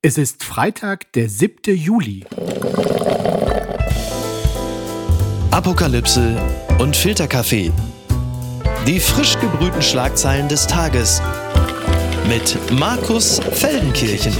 [0.00, 1.74] Es ist Freitag, der 7.
[1.74, 2.24] Juli.
[5.50, 6.40] Apokalypse
[6.78, 7.72] und Filterkaffee.
[8.86, 11.20] Die frisch gebrühten Schlagzeilen des Tages
[12.28, 14.36] mit Markus Feldenkirchen.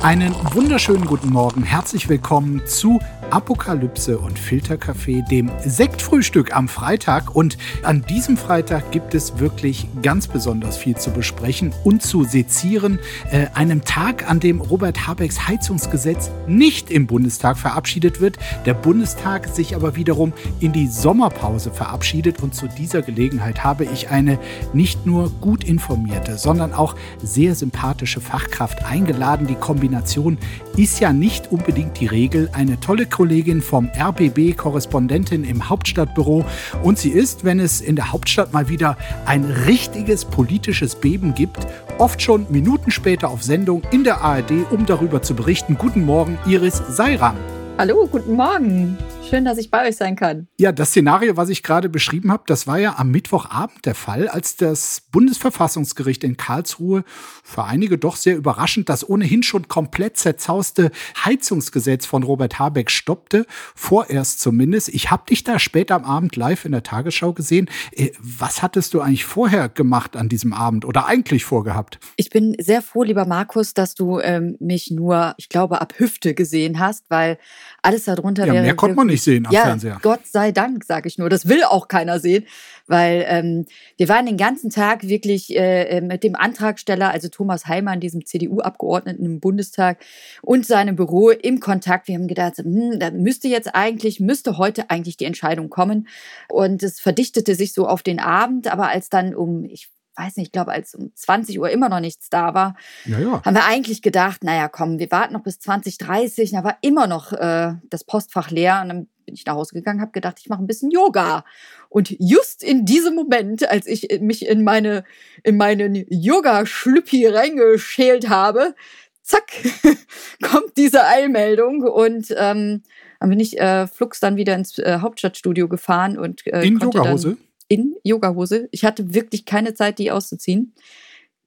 [0.00, 1.64] Einen wunderschönen guten Morgen.
[1.64, 7.34] Herzlich willkommen zu Apokalypse und Filterkaffee, dem Sektfrühstück am Freitag.
[7.34, 12.98] Und an diesem Freitag gibt es wirklich ganz besonders viel zu besprechen und zu sezieren.
[13.30, 19.48] Äh, einem Tag, an dem Robert Habecks Heizungsgesetz nicht im Bundestag verabschiedet wird, der Bundestag
[19.48, 22.42] sich aber wiederum in die Sommerpause verabschiedet.
[22.42, 24.38] Und zu dieser Gelegenheit habe ich eine
[24.72, 29.46] nicht nur gut informierte, sondern auch sehr sympathische Fachkraft eingeladen.
[29.46, 30.38] Die Kombination
[30.76, 32.50] ist ja nicht unbedingt die Regel.
[32.52, 36.42] Eine tolle Kollegin vom RBB, Korrespondentin im Hauptstadtbüro.
[36.82, 41.58] Und sie ist, wenn es in der Hauptstadt mal wieder ein richtiges politisches Beben gibt,
[41.98, 45.76] oft schon Minuten später auf Sendung in der ARD, um darüber zu berichten.
[45.76, 47.36] Guten Morgen, Iris Seiram.
[47.80, 48.98] Hallo, guten Morgen.
[49.30, 50.48] Schön, dass ich bei euch sein kann.
[50.58, 54.26] Ja, das Szenario, was ich gerade beschrieben habe, das war ja am Mittwochabend der Fall,
[54.26, 57.04] als das Bundesverfassungsgericht in Karlsruhe
[57.44, 60.90] für einige doch sehr überraschend das ohnehin schon komplett zerzauste
[61.24, 64.88] Heizungsgesetz von Robert Habeck stoppte, vorerst zumindest.
[64.88, 67.70] Ich habe dich da später am Abend live in der Tagesschau gesehen.
[67.92, 72.00] Äh, was hattest du eigentlich vorher gemacht an diesem Abend oder eigentlich vorgehabt?
[72.16, 76.34] Ich bin sehr froh, lieber Markus, dass du ähm, mich nur, ich glaube, ab Hüfte
[76.34, 77.38] gesehen hast, weil
[77.82, 78.64] alles darunter ja, wäre.
[78.64, 79.98] Mehr konnte man nicht sehen am ja, Fernseher.
[80.02, 81.28] Gott sei Dank, sage ich nur.
[81.28, 82.44] Das will auch keiner sehen,
[82.86, 87.66] weil ähm, wir waren den ganzen Tag wirklich äh, äh mit dem Antragsteller, also Thomas
[87.66, 89.98] Heimann, diesem CDU-Abgeordneten im Bundestag
[90.42, 92.08] und seinem Büro im Kontakt.
[92.08, 96.08] Wir haben gedacht, hm, da müsste jetzt eigentlich, müsste heute eigentlich die Entscheidung kommen.
[96.48, 100.48] Und es verdichtete sich so auf den Abend, aber als dann um, ich weiß nicht,
[100.48, 103.42] ich glaube, als um 20 Uhr immer noch nichts da war, ja, ja.
[103.42, 106.52] haben wir eigentlich gedacht, naja, komm, wir warten noch bis 2030.
[106.52, 110.00] Da war immer noch äh, das Postfach leer und dann bin ich nach Hause gegangen,
[110.00, 111.44] habe gedacht, ich mache ein bisschen Yoga.
[111.88, 115.04] Und just in diesem Moment, als ich mich in meine
[115.42, 118.74] in meinen Yoga-Schlüppi reingeschält habe,
[119.22, 119.50] zack,
[120.42, 122.82] kommt diese Eilmeldung und ähm,
[123.20, 127.36] dann bin ich äh, flugs dann wieder ins äh, Hauptstadtstudio gefahren und äh, in Yogahose
[127.70, 128.68] in Yogahose.
[128.72, 130.74] Ich hatte wirklich keine Zeit, die auszuziehen.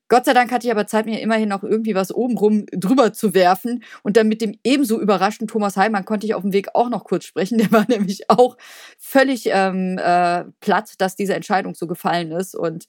[0.08, 3.34] Gott sei Dank hatte ich aber Zeit, mir immerhin noch irgendwie was obenrum drüber zu
[3.34, 3.84] werfen.
[4.04, 7.04] Und dann mit dem ebenso überraschten Thomas Heimann konnte ich auf dem Weg auch noch
[7.04, 7.58] kurz sprechen.
[7.60, 8.58] Der war nämlich auch
[8.98, 12.86] völlig ähm, äh, platt, dass diese Entscheidung so gefallen ist und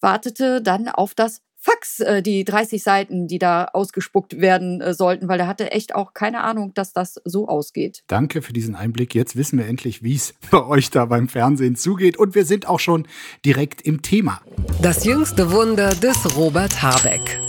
[0.00, 5.28] wartete dann auf das Fax, äh, die 30 Seiten, die da ausgespuckt werden äh, sollten,
[5.28, 8.04] weil er hatte echt auch keine Ahnung, dass das so ausgeht.
[8.06, 9.14] Danke für diesen Einblick.
[9.14, 12.16] Jetzt wissen wir endlich, wie es bei euch da beim Fernsehen zugeht.
[12.16, 13.08] Und wir sind auch schon
[13.44, 14.40] direkt im Thema.
[14.80, 17.40] Das jüngste Wunder des Robert Habeck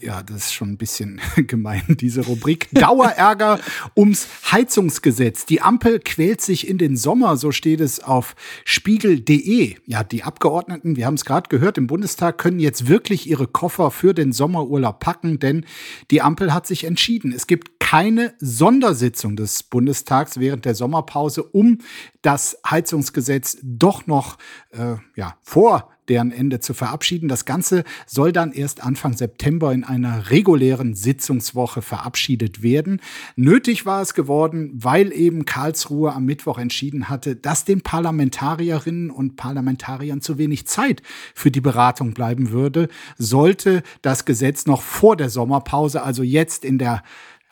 [0.00, 2.68] ja, das ist schon ein bisschen gemein, diese Rubrik.
[2.72, 3.60] Dauerärger
[3.96, 5.46] ums Heizungsgesetz.
[5.46, 8.34] Die Ampel quält sich in den Sommer, so steht es auf
[8.64, 9.76] spiegel.de.
[9.86, 13.90] Ja, die Abgeordneten, wir haben es gerade gehört, im Bundestag können jetzt wirklich ihre Koffer
[13.90, 15.64] für den Sommerurlaub packen, denn
[16.10, 17.32] die Ampel hat sich entschieden.
[17.32, 21.78] Es gibt keine Sondersitzung des Bundestags während der Sommerpause, um
[22.22, 24.38] das Heizungsgesetz doch noch
[24.70, 27.28] äh, ja, vor deren Ende zu verabschieden.
[27.28, 33.00] Das Ganze soll dann erst Anfang September in einer regulären Sitzungswoche verabschiedet werden.
[33.36, 39.36] Nötig war es geworden, weil eben Karlsruhe am Mittwoch entschieden hatte, dass den Parlamentarierinnen und
[39.36, 41.02] Parlamentariern zu wenig Zeit
[41.34, 46.78] für die Beratung bleiben würde, sollte das Gesetz noch vor der Sommerpause, also jetzt in
[46.78, 47.02] der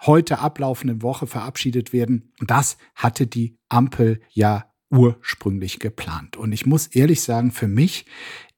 [0.06, 2.32] heute ablaufenden Woche verabschiedet werden.
[2.40, 6.36] Das hatte die Ampel ja ursprünglich geplant.
[6.36, 8.06] Und ich muss ehrlich sagen, für mich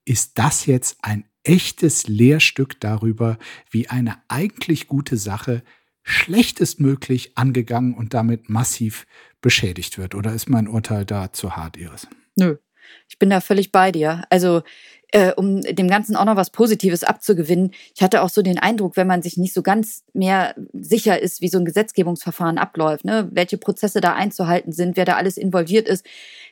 [0.05, 3.39] ist das jetzt ein echtes Lehrstück darüber,
[3.71, 5.63] wie eine eigentlich gute Sache
[6.03, 9.07] schlechtestmöglich angegangen und damit massiv
[9.41, 10.15] beschädigt wird.
[10.15, 12.09] Oder ist mein Urteil da zu hart, Iris?
[12.37, 12.57] Nö,
[13.09, 14.25] ich bin da völlig bei dir.
[14.31, 14.63] Also
[15.13, 17.73] äh, um dem Ganzen auch noch was Positives abzugewinnen.
[17.95, 21.41] Ich hatte auch so den Eindruck, wenn man sich nicht so ganz mehr sicher ist,
[21.41, 23.29] wie so ein Gesetzgebungsverfahren abläuft, ne?
[23.33, 26.07] welche Prozesse da einzuhalten sind, wer da alles involviert ist,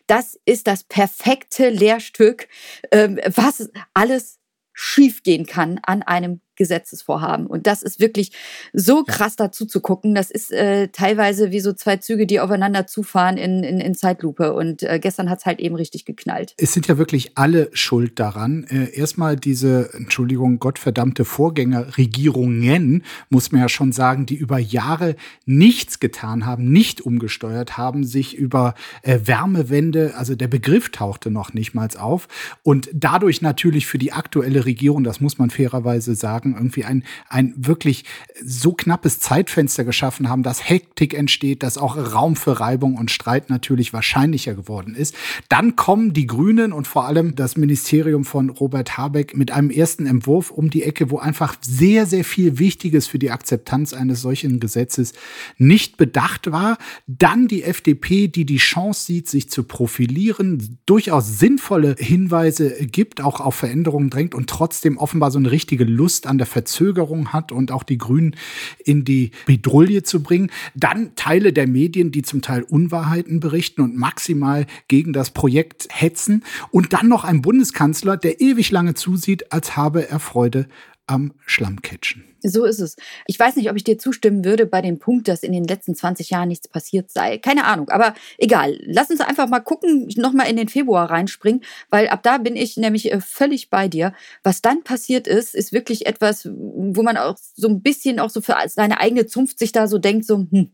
[0.07, 2.49] das ist das perfekte Lehrstück,
[2.91, 4.39] ähm, was alles
[4.73, 7.47] schiefgehen kann an einem Gesetzesvorhaben.
[7.47, 8.33] Und das ist wirklich
[8.75, 10.15] so krass dazu zu gucken.
[10.15, 14.53] Das ist äh, teilweise wie so zwei Züge, die aufeinander zufahren in, in, in Zeitlupe.
[14.53, 16.55] Und äh, gestern hat es halt eben richtig geknallt.
[16.59, 18.65] Es sind ja wirklich alle schuld daran.
[18.65, 25.17] Äh, erstmal diese, Entschuldigung, gottverdammte Vorgängerregierungen, muss man ja schon sagen, die über Jahre
[25.47, 31.55] nichts getan haben, nicht umgesteuert haben, sich über äh, Wärmewende, also der Begriff tauchte noch
[31.55, 32.29] nicht mal auf.
[32.63, 37.05] Und dadurch natürlich für die aktuelle Regierung, das muss man fairerweise sagen, Tagen irgendwie ein,
[37.29, 38.05] ein wirklich
[38.43, 43.51] so knappes Zeitfenster geschaffen haben, dass Hektik entsteht, dass auch Raum für Reibung und Streit
[43.51, 45.15] natürlich wahrscheinlicher geworden ist.
[45.49, 50.07] Dann kommen die Grünen und vor allem das Ministerium von Robert Habeck mit einem ersten
[50.07, 54.61] Entwurf um die Ecke, wo einfach sehr, sehr viel Wichtiges für die Akzeptanz eines solchen
[54.61, 55.13] Gesetzes
[55.57, 56.79] nicht bedacht war.
[57.07, 63.41] Dann die FDP, die die Chance sieht, sich zu profilieren, durchaus sinnvolle Hinweise gibt, auch
[63.41, 67.73] auf Veränderungen drängt und trotzdem offenbar so eine richtige Lust an der Verzögerung hat und
[67.73, 68.37] auch die Grünen
[68.85, 70.51] in die Bedrulle zu bringen.
[70.75, 76.45] Dann Teile der Medien, die zum Teil Unwahrheiten berichten und maximal gegen das Projekt hetzen.
[76.71, 80.69] Und dann noch ein Bundeskanzler, der ewig lange zusieht, als habe er Freude
[81.09, 82.25] am Schlammcatchen.
[82.43, 82.97] So ist es.
[83.27, 85.97] Ich weiß nicht, ob ich dir zustimmen würde bei dem Punkt, dass in den letzten
[85.97, 87.39] 20 Jahren nichts passiert sei.
[87.39, 88.79] Keine Ahnung, aber egal.
[88.85, 92.77] Lass uns einfach mal gucken, nochmal in den Februar reinspringen, weil ab da bin ich
[92.77, 94.13] nämlich äh, völlig bei dir.
[94.45, 98.41] Was dann passiert ist, ist wirklich etwas, wo man auch so ein bisschen auch so
[98.41, 100.71] für seine eigene Zunft sich da so denkt, so, hm,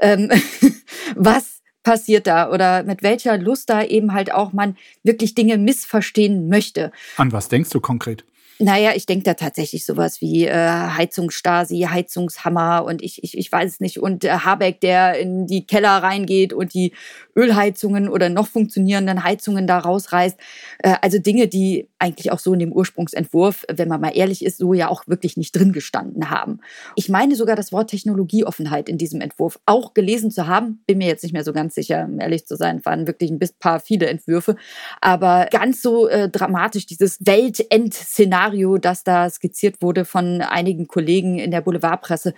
[0.00, 0.30] ähm,
[1.14, 6.48] was passiert da oder mit welcher Lust da eben halt auch man wirklich Dinge missverstehen
[6.48, 6.90] möchte.
[7.16, 8.24] An was denkst du konkret?
[8.58, 13.72] Naja, ich denke da tatsächlich sowas wie äh, Heizungsstasi, Heizungshammer und ich, ich, ich weiß
[13.72, 13.98] es nicht.
[14.00, 16.92] Und äh, Habeck, der in die Keller reingeht und die
[17.36, 20.38] Ölheizungen oder noch funktionierenden Heizungen da rausreißt.
[20.78, 24.56] Äh, also Dinge, die eigentlich auch so in dem Ursprungsentwurf, wenn man mal ehrlich ist,
[24.56, 26.60] so ja auch wirklich nicht drin gestanden haben.
[26.94, 30.80] Ich meine sogar das Wort Technologieoffenheit in diesem Entwurf auch gelesen zu haben.
[30.86, 32.82] Bin mir jetzt nicht mehr so ganz sicher, um ehrlich zu sein.
[32.86, 34.56] Waren wirklich ein paar viele Entwürfe.
[35.02, 41.38] Aber ganz so äh, dramatisch, dieses Weltendszenario Szenario, das da skizziert wurde von einigen Kollegen
[41.38, 42.34] in der Boulevardpresse,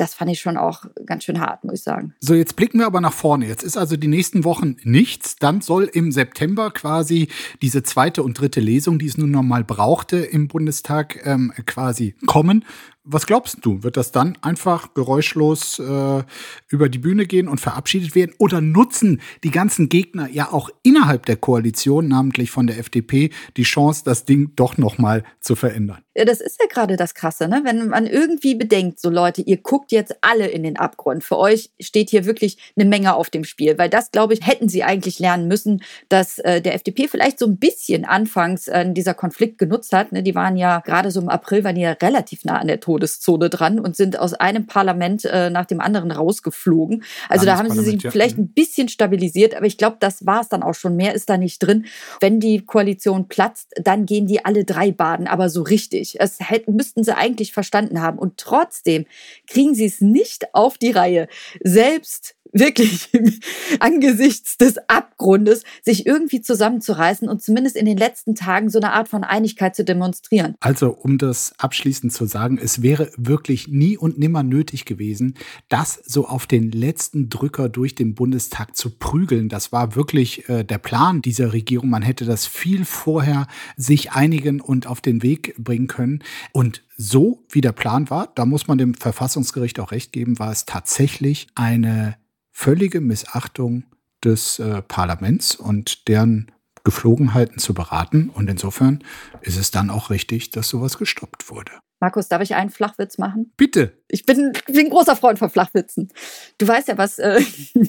[0.00, 2.14] das fand ich schon auch ganz schön hart, muss ich sagen.
[2.20, 3.46] So, jetzt blicken wir aber nach vorne.
[3.46, 5.36] Jetzt ist also die nächsten Wochen nichts.
[5.36, 7.28] Dann soll im September quasi
[7.60, 12.14] diese zweite und dritte Lesung, die es nun noch mal brauchte im Bundestag, ähm, quasi
[12.26, 12.64] kommen.
[13.04, 13.82] Was glaubst du?
[13.82, 16.22] Wird das dann einfach geräuschlos äh,
[16.68, 18.34] über die Bühne gehen und verabschiedet werden?
[18.38, 23.62] Oder nutzen die ganzen Gegner ja auch innerhalb der Koalition, namentlich von der FDP, die
[23.62, 26.02] Chance, das Ding doch noch mal zu verändern?
[26.14, 27.62] Das ist ja gerade das Krasse, ne?
[27.64, 31.22] Wenn man irgendwie bedenkt, so Leute, ihr guckt jetzt alle in den Abgrund.
[31.22, 34.68] Für euch steht hier wirklich eine Menge auf dem Spiel, weil das, glaube ich, hätten
[34.68, 39.14] sie eigentlich lernen müssen, dass äh, der FDP vielleicht so ein bisschen anfangs äh, dieser
[39.14, 40.10] Konflikt genutzt hat.
[40.10, 40.24] Ne?
[40.24, 43.48] Die waren ja gerade so im April, waren die ja relativ nah an der Todeszone
[43.48, 47.04] dran und sind aus einem Parlament äh, nach dem anderen rausgeflogen.
[47.28, 48.44] Also da haben sie sich vielleicht mhm.
[48.44, 50.96] ein bisschen stabilisiert, aber ich glaube, das war es dann auch schon.
[50.96, 51.86] Mehr ist da nicht drin.
[52.18, 56.20] Wenn die Koalition platzt, dann gehen die alle drei baden, aber so richtig richtig.
[56.20, 58.18] Es hätten, müssten sie eigentlich verstanden haben.
[58.18, 59.06] Und trotzdem
[59.46, 61.28] kriegen sie es nicht auf die Reihe,
[61.62, 63.10] selbst wirklich
[63.80, 69.08] angesichts des Abgrundes sich irgendwie zusammenzureißen und zumindest in den letzten Tagen so eine Art
[69.08, 70.54] von Einigkeit zu demonstrieren.
[70.60, 75.34] Also, um das abschließend zu sagen, es wäre wirklich nie und nimmer nötig gewesen,
[75.68, 79.48] das so auf den letzten Drücker durch den Bundestag zu prügeln.
[79.48, 81.90] Das war wirklich äh, der Plan dieser Regierung.
[81.90, 86.22] Man hätte das viel vorher sich einigen und auf den Weg bringen können.
[86.52, 90.52] Und so wie der Plan war, da muss man dem Verfassungsgericht auch recht geben, war
[90.52, 92.16] es tatsächlich eine
[92.52, 93.84] völlige Missachtung
[94.24, 96.52] des äh, Parlaments und deren
[96.84, 98.30] Geflogenheiten zu beraten.
[98.30, 99.04] Und insofern
[99.42, 101.72] ist es dann auch richtig, dass sowas gestoppt wurde.
[102.00, 103.52] Markus, darf ich einen Flachwitz machen?
[103.58, 103.92] Bitte.
[104.08, 106.10] Ich bin, bin ein großer Freund von Flachwitzen.
[106.56, 107.42] Du weißt ja, was äh,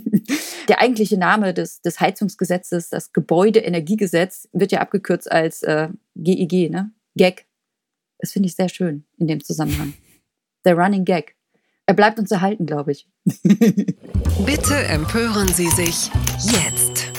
[0.68, 6.91] der eigentliche Name des, des Heizungsgesetzes, das Gebäudeenergiegesetz, wird ja abgekürzt als äh, GEG, ne?
[7.15, 7.46] Gag.
[8.20, 9.94] Das finde ich sehr schön in dem Zusammenhang.
[10.65, 11.38] Der Running Gag.
[11.86, 13.08] Er bleibt uns erhalten, glaube ich.
[13.26, 16.10] Bitte empören Sie sich
[16.44, 17.12] jetzt.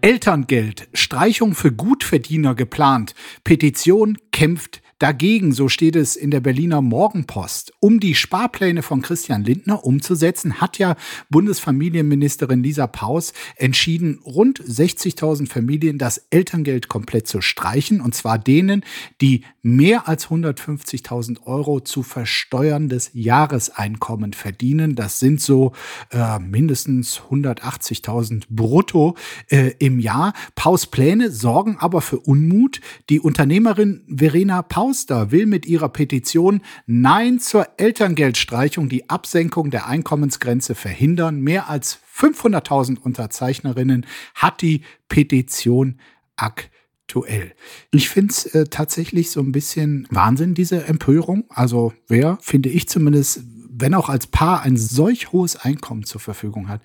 [0.00, 3.14] Elterngeld, Streichung für Gutverdiener geplant.
[3.42, 9.44] Petition kämpft Dagegen, so steht es in der Berliner Morgenpost, um die Sparpläne von Christian
[9.44, 10.96] Lindner umzusetzen, hat ja
[11.30, 18.84] Bundesfamilienministerin Lisa Paus entschieden, rund 60.000 Familien das Elterngeld komplett zu streichen, und zwar denen,
[19.20, 24.96] die mehr als 150.000 Euro zu versteuerndes Jahreseinkommen verdienen.
[24.96, 25.72] Das sind so
[26.10, 29.14] äh, mindestens 180.000 brutto
[29.48, 30.32] äh, im Jahr.
[30.56, 32.80] Paus Pläne sorgen aber für Unmut.
[33.10, 39.86] Die Unternehmerin Verena Paus Auster will mit ihrer Petition Nein zur Elterngeldstreichung die Absenkung der
[39.86, 41.42] Einkommensgrenze verhindern.
[41.42, 44.80] Mehr als 500.000 Unterzeichnerinnen hat die
[45.10, 46.00] Petition
[46.36, 47.52] aktuell.
[47.90, 51.44] Ich finde es äh, tatsächlich so ein bisschen Wahnsinn, diese Empörung.
[51.50, 56.68] Also wer, finde ich zumindest, wenn auch als Paar ein solch hohes Einkommen zur Verfügung
[56.68, 56.80] hat,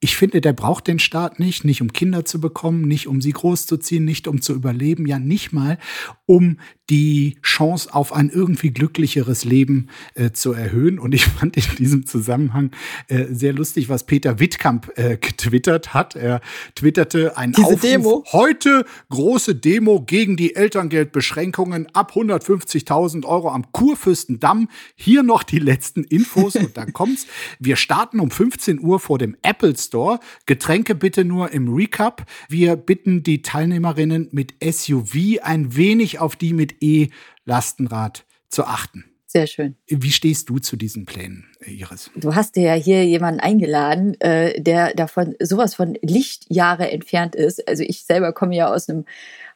[0.00, 3.32] ich finde, der braucht den Staat nicht, nicht um Kinder zu bekommen, nicht um sie
[3.32, 5.78] großzuziehen, nicht um zu überleben, ja nicht mal
[6.24, 6.58] um
[6.90, 10.98] die Chance auf ein irgendwie glücklicheres Leben äh, zu erhöhen.
[10.98, 12.70] Und ich fand in diesem Zusammenhang
[13.08, 16.16] äh, sehr lustig, was Peter Wittkamp äh, getwittert hat.
[16.16, 16.40] Er
[16.74, 18.24] twitterte ein Diese Aufruf, Demo?
[18.32, 24.68] heute große Demo gegen die Elterngeldbeschränkungen ab 150.000 Euro am Kurfürstendamm.
[24.94, 27.26] Hier noch die letzten Infos und dann kommt's.
[27.58, 30.20] Wir starten um 15 Uhr vor dem Apple Store.
[30.46, 32.24] Getränke bitte nur im Recap.
[32.48, 39.04] Wir bitten die Teilnehmerinnen mit SUV ein wenig auf die mit E-Lastenrad zu achten.
[39.30, 39.76] Sehr schön.
[39.86, 42.10] Wie stehst du zu diesen Plänen, Iris?
[42.16, 47.68] Du hast dir ja hier jemanden eingeladen, äh, der davon sowas von Lichtjahre entfernt ist.
[47.68, 49.04] Also ich selber komme ja aus einem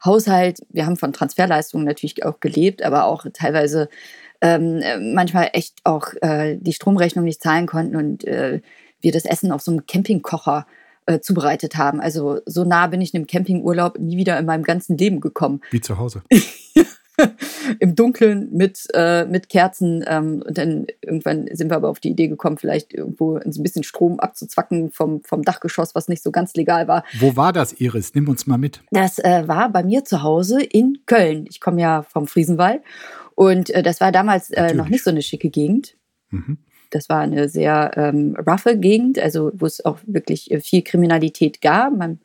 [0.05, 3.89] Haushalt, wir haben von Transferleistungen natürlich auch gelebt, aber auch teilweise
[4.43, 4.83] ähm,
[5.15, 8.61] manchmal echt auch äh, die Stromrechnung nicht zahlen konnten und äh,
[9.03, 10.67] wir das Essen auf so einem Campingkocher
[11.07, 12.01] äh, zubereitet haben.
[12.01, 15.61] Also so nah bin ich einem Campingurlaub nie wieder in meinem ganzen Leben gekommen.
[15.71, 16.23] Wie zu Hause.
[17.79, 20.05] Im Dunkeln mit, äh, mit Kerzen.
[20.07, 23.85] Ähm, und dann irgendwann sind wir aber auf die Idee gekommen, vielleicht irgendwo ein bisschen
[23.85, 27.05] Strom abzuzwacken vom, vom Dachgeschoss, was nicht so ganz legal war.
[27.21, 28.15] Wo war das, Iris?
[28.15, 28.83] Nimm uns mal mit.
[28.91, 31.47] Das äh, war bei mir zu Hause in Köln.
[31.51, 32.83] Ich komme ja vom Friesenwald.
[33.35, 35.97] Und äh, das war damals äh, noch nicht so eine schicke Gegend.
[36.31, 36.59] Mhm.
[36.93, 41.61] Das war eine sehr ähm, roughe Gegend, also wo es auch wirklich äh, viel Kriminalität
[41.61, 41.97] gab.
[41.97, 42.21] Mein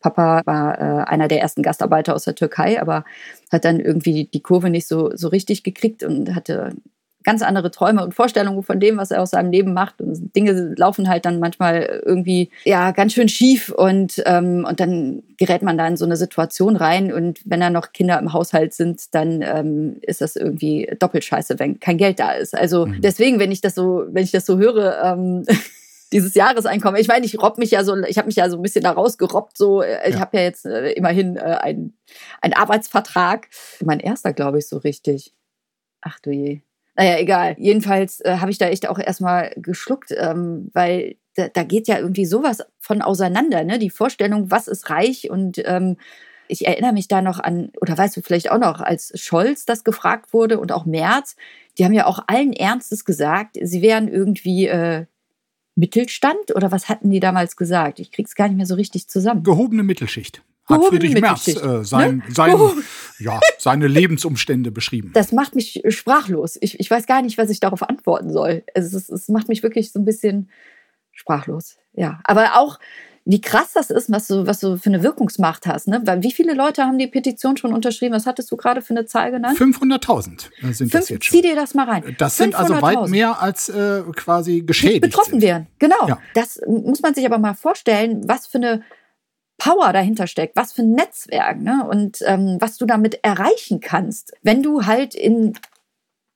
[0.00, 3.04] Papa war äh, einer der ersten Gastarbeiter aus der Türkei, aber
[3.50, 6.74] hat dann irgendwie die Kurve nicht so, so richtig gekriegt und hatte
[7.24, 10.00] ganz andere Träume und Vorstellungen von dem, was er aus seinem Leben macht.
[10.00, 15.22] Und Dinge laufen halt dann manchmal irgendwie ja ganz schön schief und, ähm, und dann
[15.38, 17.12] gerät man da in so eine Situation rein.
[17.12, 21.58] Und wenn da noch Kinder im Haushalt sind, dann ähm, ist das irgendwie doppelt scheiße,
[21.58, 22.54] wenn kein Geld da ist.
[22.56, 25.44] Also deswegen, wenn ich das so, wenn ich das so höre, ähm,
[26.12, 27.00] dieses Jahreseinkommen.
[27.00, 28.90] Ich meine, ich robb mich ja so, ich habe mich ja so ein bisschen da
[28.92, 29.56] rausgerobbt.
[29.56, 30.20] So, Äh, ich Ja.
[30.20, 31.56] habe ja jetzt äh, immerhin äh,
[32.42, 33.48] einen Arbeitsvertrag.
[33.82, 35.32] Mein erster, glaube ich, so richtig.
[36.02, 36.60] Ach du je.
[37.02, 37.56] Naja, egal.
[37.58, 41.98] Jedenfalls äh, habe ich da echt auch erstmal geschluckt, ähm, weil da, da geht ja
[41.98, 43.80] irgendwie sowas von auseinander, ne?
[43.80, 45.96] Die Vorstellung, was ist reich und ähm,
[46.46, 49.82] ich erinnere mich da noch an, oder weißt du vielleicht auch noch, als Scholz das
[49.82, 51.34] gefragt wurde und auch Merz,
[51.76, 55.06] die haben ja auch allen Ernstes gesagt, sie wären irgendwie äh,
[55.74, 57.98] Mittelstand oder was hatten die damals gesagt?
[57.98, 59.42] Ich krieg's gar nicht mehr so richtig zusammen.
[59.42, 60.44] Gehobene Mittelschicht.
[60.72, 62.34] Hat Friedrich Merz äh, sein, ne?
[62.34, 62.56] sein,
[63.18, 65.10] ja, seine Lebensumstände beschrieben.
[65.14, 66.58] Das macht mich sprachlos.
[66.60, 68.64] Ich, ich weiß gar nicht, was ich darauf antworten soll.
[68.74, 70.50] Es, ist, es macht mich wirklich so ein bisschen
[71.12, 71.76] sprachlos.
[71.94, 72.78] Ja, aber auch
[73.24, 75.86] wie krass das ist, was du, was du für eine Wirkungsmacht hast.
[75.86, 76.02] Ne?
[76.04, 78.14] Weil Wie viele Leute haben die Petition schon unterschrieben?
[78.14, 79.58] Was hattest du gerade für eine Zahl genannt?
[79.58, 81.42] 500.000 äh, sind das Fünf, jetzt zieh schon.
[81.42, 82.16] dir das mal rein.
[82.18, 83.08] Das sind also weit 500.000.
[83.08, 85.02] mehr als äh, quasi die geschädigt.
[85.02, 85.42] betroffen sind.
[85.42, 85.66] wären.
[85.78, 86.08] Genau.
[86.08, 86.18] Ja.
[86.34, 88.82] Das muss man sich aber mal vorstellen, was für eine
[89.62, 91.86] Power dahinter steckt, was für ein Netzwerk ne?
[91.88, 95.52] und ähm, was du damit erreichen kannst, wenn du halt in,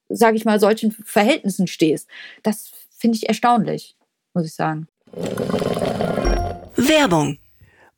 [0.09, 2.09] sage ich mal, solchen Verhältnissen stehst.
[2.45, 3.97] Das finde ich erstaunlich,
[4.33, 4.87] muss ich sagen.
[6.77, 7.39] Werbung.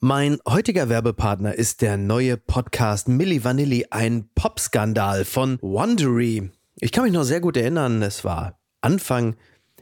[0.01, 6.51] Mein heutiger Werbepartner ist der neue Podcast Milli Vanilli, ein Popskandal von Wondery.
[6.77, 9.37] Ich kann mich noch sehr gut erinnern, es war Anfang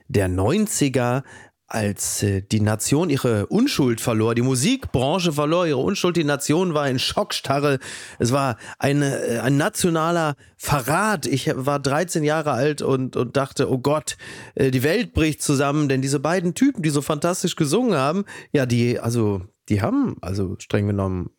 [0.09, 1.23] der 90er,
[1.69, 6.89] als äh, die Nation ihre Unschuld verlor, die Musikbranche verlor ihre Unschuld, die Nation war
[6.89, 7.79] in Schockstarre.
[8.19, 11.27] Es war eine, äh, ein nationaler Verrat.
[11.27, 14.17] Ich war 13 Jahre alt und, und dachte, oh Gott,
[14.55, 18.67] äh, die Welt bricht zusammen, denn diese beiden Typen, die so fantastisch gesungen haben, ja,
[18.67, 21.31] die, also, die haben also streng genommen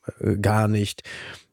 [0.41, 1.03] gar nicht.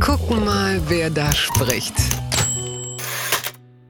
[0.00, 1.94] Gucken mal, wer da spricht.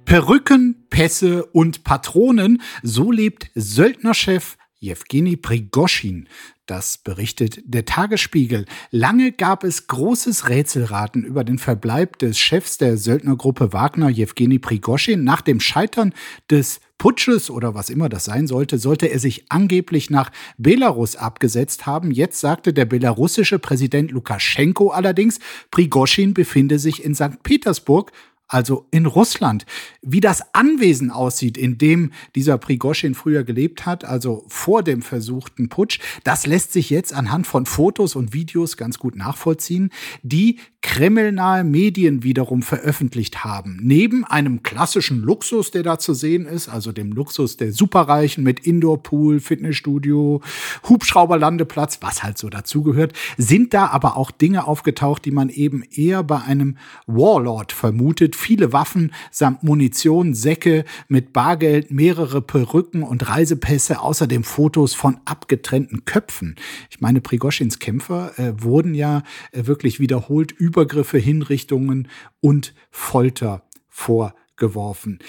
[0.05, 6.29] Perücken, Pässe und Patronen, so lebt Söldnerchef Jewgeni Prigoschin.
[6.67, 8.67] Das berichtet der Tagesspiegel.
[8.91, 15.25] Lange gab es großes Rätselraten über den Verbleib des Chefs der Söldnergruppe Wagner, Jewgeni Prigoschin.
[15.25, 16.13] Nach dem Scheitern
[16.51, 21.87] des Putsches oder was immer das sein sollte, sollte er sich angeblich nach Belarus abgesetzt
[21.87, 22.11] haben.
[22.11, 25.39] Jetzt sagte der belarussische Präsident Lukaschenko allerdings,
[25.71, 27.43] Prigoschin befinde sich in St.
[27.43, 28.13] Petersburg
[28.49, 29.67] also in Russland.
[30.03, 35.69] Wie das Anwesen aussieht, in dem dieser Prigoschin früher gelebt hat, also vor dem versuchten
[35.69, 39.91] Putsch, das lässt sich jetzt anhand von Fotos und Videos ganz gut nachvollziehen,
[40.23, 43.81] die kremlnahe Medien wiederum veröffentlicht haben.
[43.83, 48.61] Neben einem klassischen Luxus, der da zu sehen ist, also dem Luxus der Superreichen mit
[48.61, 50.43] Indoor-Pool, Fitnessstudio,
[50.89, 56.23] Hubschrauberlandeplatz, was halt so dazugehört, sind da aber auch Dinge aufgetaucht, die man eben eher
[56.23, 56.77] bei einem
[57.09, 58.36] Warlord vermutet.
[58.37, 66.05] Viele Waffen samt Munition, Säcke mit Bargeld, mehrere Perücken und Reisepässe, außerdem Fotos von abgetrennten
[66.05, 66.55] Köpfen.
[66.91, 72.09] Ich meine, Prigoschins Kämpfer äh, wurden ja äh, wirklich wiederholt über Übergriffe, Hinrichtungen
[72.41, 75.21] und Folter vorgeworfen.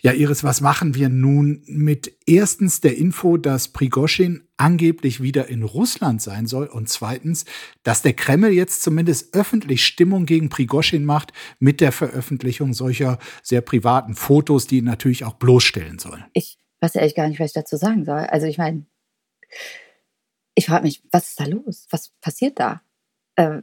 [0.00, 5.64] Ja, Iris, was machen wir nun mit erstens der Info, dass Prigoschin angeblich wieder in
[5.64, 7.44] Russland sein soll und zweitens,
[7.82, 13.60] dass der Kreml jetzt zumindest öffentlich Stimmung gegen Prigoschin macht mit der Veröffentlichung solcher sehr
[13.60, 16.24] privaten Fotos, die ihn natürlich auch bloßstellen sollen.
[16.32, 18.18] Ich weiß ehrlich gar nicht, was ich dazu sagen soll.
[18.18, 18.86] Also ich meine,
[20.54, 21.88] ich frage mich, was ist da los?
[21.90, 22.82] Was passiert da?
[23.34, 23.62] Äh,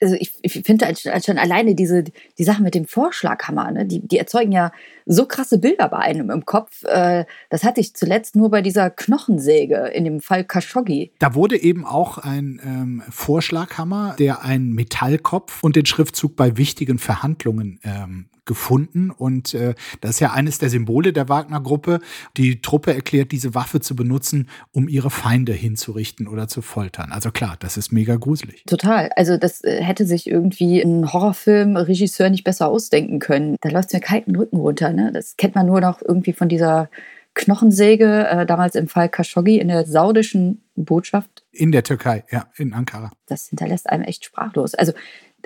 [0.00, 2.04] also ich, ich finde als schon alleine diese
[2.38, 4.72] die Sache mit dem Vorschlaghammer, ne, die, die erzeugen ja
[5.06, 6.84] so krasse Bilder bei einem im Kopf.
[6.84, 11.12] Äh, das hatte ich zuletzt nur bei dieser Knochensäge in dem Fall Khashoggi.
[11.18, 16.98] Da wurde eben auch ein ähm, Vorschlaghammer, der einen Metallkopf und den Schriftzug bei wichtigen
[16.98, 19.12] Verhandlungen ähm, gefunden.
[19.12, 22.00] Und äh, das ist ja eines der Symbole der Wagner-Gruppe.
[22.36, 27.12] Die Truppe erklärt, diese Waffe zu benutzen, um ihre Feinde hinzurichten oder zu foltern.
[27.12, 28.64] Also klar, das ist mega gruselig.
[28.66, 29.10] Total.
[29.14, 33.54] Also das äh, hätte sich irgendwie ein Horrorfilm-Regisseur nicht besser ausdenken können.
[33.60, 34.92] Da läuft mir kalten Rücken runter.
[34.92, 35.12] Ne?
[35.14, 36.90] Das kennt man nur noch irgendwie von dieser
[37.34, 41.44] Knochensäge, äh, damals im Fall Khashoggi in der saudischen Botschaft.
[41.52, 43.12] In der Türkei, ja, in Ankara.
[43.26, 44.74] Das hinterlässt einem echt sprachlos.
[44.74, 44.92] Also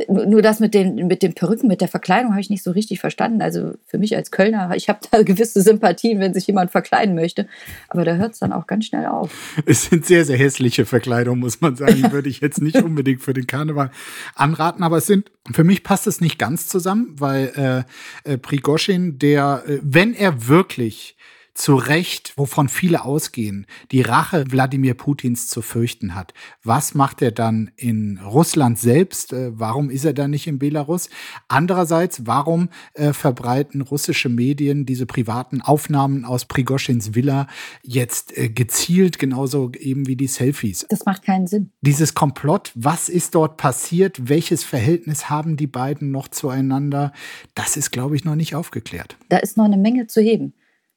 [0.08, 3.00] nur das mit den, mit den Perücken, mit der Verkleidung habe ich nicht so richtig
[3.00, 3.42] verstanden.
[3.42, 7.46] Also für mich als Kölner, ich habe da gewisse Sympathien, wenn sich jemand verkleiden möchte.
[7.88, 9.30] Aber da hört es dann auch ganz schnell auf.
[9.66, 12.12] Es sind sehr, sehr hässliche Verkleidungen, muss man sagen.
[12.12, 13.90] Würde ich jetzt nicht unbedingt für den Karneval
[14.34, 14.82] anraten.
[14.82, 17.84] Aber es sind, für mich passt es nicht ganz zusammen, weil
[18.26, 21.16] äh, äh, Prigoschin, der, äh, wenn er wirklich
[21.54, 26.34] zu Recht, wovon viele ausgehen, die Rache Wladimir Putins zu fürchten hat.
[26.64, 29.32] Was macht er dann in Russland selbst?
[29.32, 31.08] Äh, warum ist er dann nicht in Belarus?
[31.46, 37.46] Andererseits, warum äh, verbreiten russische Medien diese privaten Aufnahmen aus Prigoschins Villa
[37.82, 40.84] jetzt äh, gezielt, genauso eben wie die Selfies?
[40.88, 41.70] Das macht keinen Sinn.
[41.82, 44.28] Dieses Komplott, was ist dort passiert?
[44.28, 47.12] Welches Verhältnis haben die beiden noch zueinander?
[47.54, 49.16] Das ist, glaube ich, noch nicht aufgeklärt.
[49.28, 50.52] Da ist noch eine Menge zu heben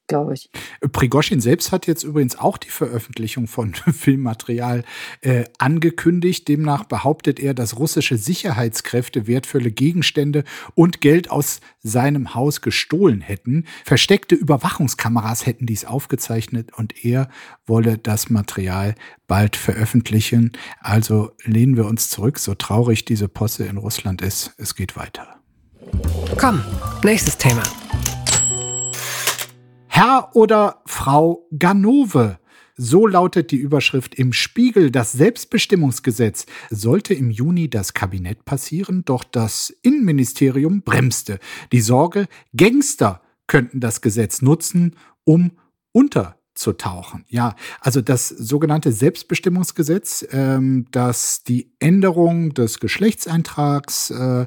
[0.08, 0.50] glaube ich.
[0.92, 4.84] Prigoschin selbst hat jetzt übrigens auch die Veröffentlichung von Filmmaterial
[5.22, 6.48] äh, angekündigt.
[6.48, 10.44] Demnach behauptet er, dass russische Sicherheitskräfte wertvolle Gegenstände
[10.76, 13.66] und Geld aus seinem Haus gestohlen hätten.
[13.86, 17.30] Versteckte Überwachungskameras hätten dies aufgezeichnet und er
[17.66, 18.96] wolle das Material
[19.28, 20.52] bald veröffentlichen.
[20.80, 24.54] Also lehnen wir uns zurück, so traurig diese Posse in Russland ist.
[24.58, 25.28] Es geht weiter.
[26.38, 26.62] Komm,
[27.04, 27.64] nächstes Thema.
[30.00, 32.38] Herr oder Frau Ganove.
[32.76, 34.92] So lautet die Überschrift im Spiegel.
[34.92, 41.40] Das Selbstbestimmungsgesetz sollte im Juni das Kabinett passieren, doch das Innenministerium bremste.
[41.72, 45.54] Die Sorge, Gangster könnten das Gesetz nutzen, um
[45.94, 47.26] unterzutauchen.
[47.28, 54.46] Ja, also das sogenannte Selbstbestimmungsgesetz, ähm, das die Änderung des Geschlechtseintrags äh,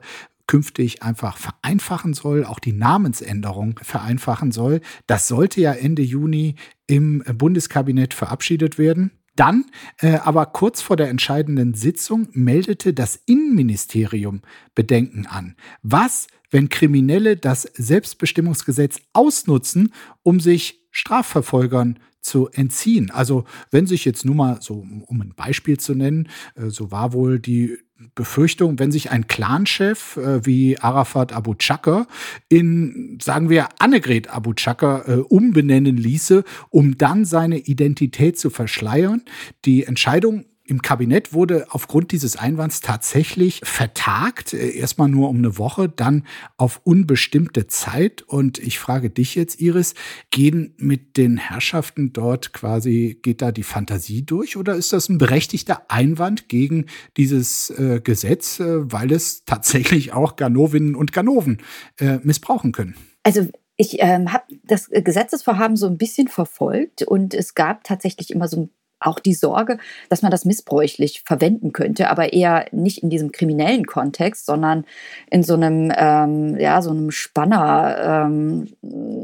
[0.51, 4.81] künftig einfach vereinfachen soll, auch die Namensänderung vereinfachen soll.
[5.07, 6.57] Das sollte ja Ende Juni
[6.89, 9.13] im Bundeskabinett verabschiedet werden.
[9.37, 9.67] Dann,
[9.99, 14.43] äh, aber kurz vor der entscheidenden Sitzung, meldete das Innenministerium
[14.75, 15.55] Bedenken an.
[15.83, 19.93] Was, wenn Kriminelle das Selbstbestimmungsgesetz ausnutzen,
[20.25, 23.13] um sich Strafverfolgern zu entziehen.
[23.13, 27.13] Also wenn sich jetzt nur mal so, um ein Beispiel zu nennen, äh, so war
[27.13, 27.79] wohl die
[28.15, 32.07] Befürchtung, wenn sich ein Clanchef äh, wie Arafat Abu Chaka
[32.49, 39.23] in, sagen wir, Annegret Abu Chaka äh, umbenennen ließe, um dann seine Identität zu verschleiern.
[39.65, 45.59] Die Entscheidung im Kabinett wurde aufgrund dieses Einwands tatsächlich vertagt, äh, erstmal nur um eine
[45.59, 46.25] Woche, dann
[46.57, 48.23] auf unbestimmte Zeit.
[48.23, 49.95] Und ich frage dich jetzt, Iris,
[50.31, 55.19] gehen mit den Herrschaften dort quasi, geht da die Fantasie durch oder ist das ein
[55.19, 61.59] berechtigter Einwand gegen dieses äh, Gesetz, äh, weil es tatsächlich auch Ganovinnen und Ganoven
[61.99, 62.95] äh, missbrauchen können?
[63.25, 68.47] Also ich ähm, habe das Gesetzesvorhaben so ein bisschen verfolgt und es gab tatsächlich immer
[68.47, 68.71] so ein
[69.01, 73.87] auch die Sorge, dass man das missbräuchlich verwenden könnte, aber eher nicht in diesem kriminellen
[73.87, 74.85] Kontext, sondern
[75.31, 78.69] in so einem, ähm, ja, so einem Spanner ähm,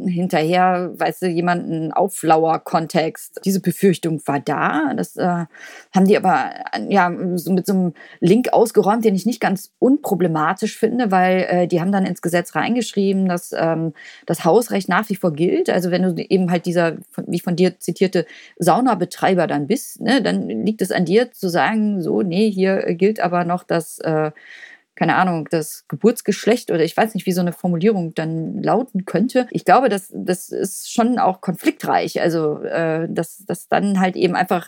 [0.08, 3.40] hinterher, weißt du, jemanden Auflauer-Kontext.
[3.44, 4.94] Diese Befürchtung war da.
[4.96, 5.44] Das äh,
[5.94, 6.50] haben die aber
[6.88, 11.66] ja so mit so einem Link ausgeräumt, den ich nicht ganz unproblematisch finde, weil äh,
[11.66, 13.92] die haben dann ins Gesetz reingeschrieben, dass ähm,
[14.24, 15.68] das Hausrecht nach wie vor gilt.
[15.68, 18.26] Also wenn du eben halt dieser, wie von dir zitierte
[18.58, 23.20] Saunabetreiber dann bist, ne, dann liegt es an dir zu sagen, so, nee, hier gilt
[23.20, 24.30] aber noch das, äh,
[24.94, 29.46] keine Ahnung, das Geburtsgeschlecht oder ich weiß nicht, wie so eine Formulierung dann lauten könnte.
[29.50, 32.20] Ich glaube, das, das ist schon auch konfliktreich.
[32.20, 34.66] Also, äh, dass, dass dann halt eben einfach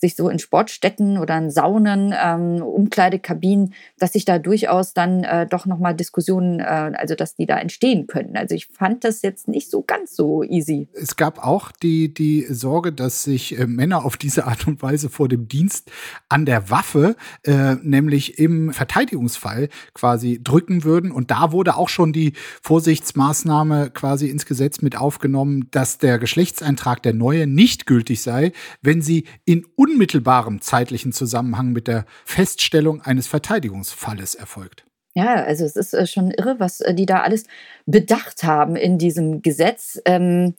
[0.00, 5.46] sich so in Sportstätten oder in Saunen, ähm, Umkleidekabinen, dass sich da durchaus dann äh,
[5.46, 8.36] doch nochmal Diskussionen, äh, also dass die da entstehen können.
[8.36, 10.88] Also ich fand das jetzt nicht so ganz so easy.
[10.94, 15.10] Es gab auch die, die Sorge, dass sich äh, Männer auf diese Art und Weise
[15.10, 15.90] vor dem Dienst
[16.28, 21.10] an der Waffe, äh, nämlich im Verteidigungsfall quasi drücken würden.
[21.10, 22.32] Und da wurde auch schon die
[22.62, 29.02] Vorsichtsmaßnahme quasi ins Gesetz mit aufgenommen, dass der Geschlechtseintrag der neue nicht gültig sei, wenn
[29.02, 34.84] sie in unmittelbarem zeitlichen Zusammenhang mit der Feststellung eines Verteidigungsfalles erfolgt.
[35.14, 37.44] Ja, also es ist äh, schon irre, was äh, die da alles
[37.86, 40.00] bedacht haben in diesem Gesetz.
[40.04, 40.54] Ähm,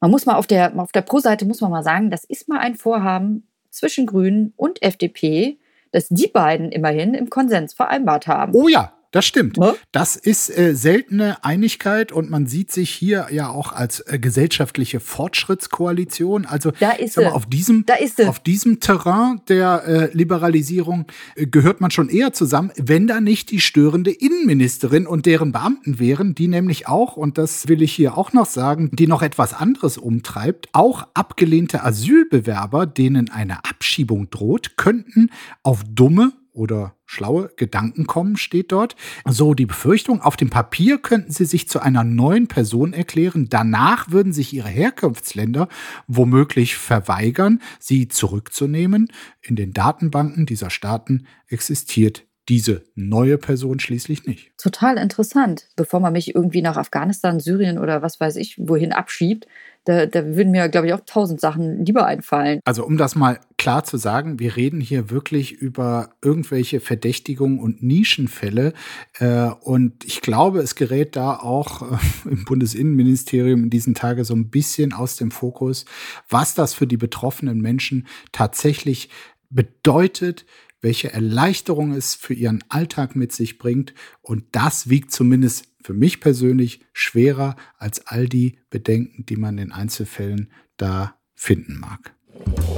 [0.00, 2.58] man muss mal auf der, auf der Pro-Seite muss man mal sagen, das ist mal
[2.58, 5.58] ein Vorhaben zwischen Grünen und FDP,
[5.90, 8.52] dass die beiden immerhin im Konsens vereinbart haben.
[8.54, 9.58] Oh ja, das stimmt.
[9.58, 9.76] Ja?
[9.92, 14.98] Das ist äh, seltene Einigkeit und man sieht sich hier ja auch als äh, gesellschaftliche
[14.98, 16.46] Fortschrittskoalition.
[16.46, 17.84] Also da ist mal, auf diesem
[18.26, 23.52] auf diesem Terrain der äh, Liberalisierung äh, gehört man schon eher zusammen, wenn da nicht
[23.52, 28.18] die störende Innenministerin und deren Beamten wären, die nämlich auch und das will ich hier
[28.18, 34.76] auch noch sagen, die noch etwas anderes umtreibt, auch abgelehnte Asylbewerber, denen eine Abschiebung droht,
[34.76, 35.30] könnten
[35.62, 38.96] auf dumme oder schlaue Gedanken kommen, steht dort.
[39.26, 43.48] So die Befürchtung, auf dem Papier könnten sie sich zu einer neuen Person erklären.
[43.50, 45.68] Danach würden sich ihre Herkunftsländer
[46.06, 49.08] womöglich verweigern, sie zurückzunehmen.
[49.42, 54.52] In den Datenbanken dieser Staaten existiert diese neue Person schließlich nicht.
[54.58, 55.68] Total interessant.
[55.76, 59.46] Bevor man mich irgendwie nach Afghanistan, Syrien oder was weiß ich wohin abschiebt,
[59.84, 62.60] da, da würden mir, glaube ich, auch tausend Sachen lieber einfallen.
[62.64, 67.82] Also um das mal klar zu sagen, wir reden hier wirklich über irgendwelche Verdächtigungen und
[67.82, 68.72] Nischenfälle.
[69.18, 71.96] Äh, und ich glaube, es gerät da auch äh,
[72.30, 75.84] im Bundesinnenministerium in diesen Tagen so ein bisschen aus dem Fokus,
[76.30, 79.10] was das für die betroffenen Menschen tatsächlich
[79.50, 80.46] bedeutet,
[80.84, 83.94] welche Erleichterung es für ihren Alltag mit sich bringt.
[84.20, 89.72] Und das wiegt zumindest für mich persönlich schwerer als all die Bedenken, die man in
[89.72, 92.14] Einzelfällen da finden mag.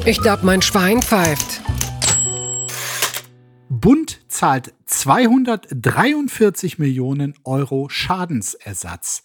[0.06, 1.60] Ich glaube, mein Schwein pfeift.
[3.68, 9.24] Bund zahlt 243 Millionen Euro Schadensersatz.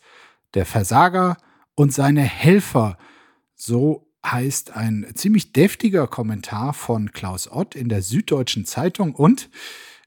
[0.56, 1.38] Der Versager
[1.76, 2.98] und seine Helfer,
[3.56, 9.50] so heißt ein ziemlich deftiger Kommentar von Klaus Ott in der Süddeutschen Zeitung und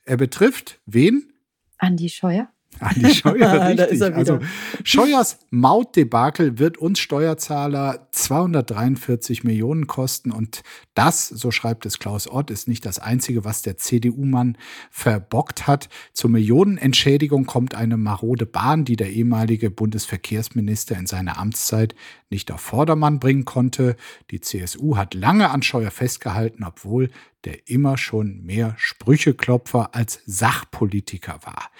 [0.05, 1.33] er betrifft wen?
[1.79, 2.49] Andi Scheuer.
[2.81, 4.03] Andi Scheuer, richtig.
[4.15, 4.39] also
[4.83, 10.63] Scheuers Mautdebakel wird uns Steuerzahler 243 Millionen kosten und
[10.95, 14.57] das, so schreibt es Klaus Ott, ist nicht das Einzige, was der CDU-Mann
[14.91, 15.89] verbockt hat.
[16.13, 21.95] Zur Millionenentschädigung kommt eine marode Bahn, die der ehemalige Bundesverkehrsminister in seiner Amtszeit
[22.31, 23.97] nicht auf Vordermann bringen konnte.
[24.31, 27.11] Die CSU hat lange an Scheuer festgehalten, obwohl
[27.45, 31.71] der immer schon mehr Sprücheklopfer als Sachpolitiker war.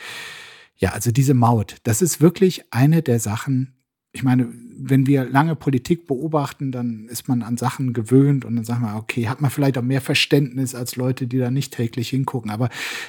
[0.77, 3.75] Ja, also diese Maut, das ist wirklich eine der Sachen,
[4.13, 8.65] ich meine, wenn wir lange Politik beobachten, dann ist man an Sachen gewöhnt und dann
[8.65, 12.09] sagt man, okay, hat man vielleicht auch mehr Verständnis als Leute, die da nicht täglich
[12.09, 12.51] hingucken.
[12.51, 12.69] Aber